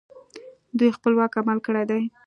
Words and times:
دوی 0.77 0.89
خپلواک 0.97 1.31
عمل 1.41 1.57
کړی 1.65 1.83
دی 1.89 2.01